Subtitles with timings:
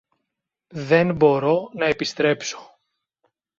[0.67, 2.77] Δεν μπορώ να επιστρέψω.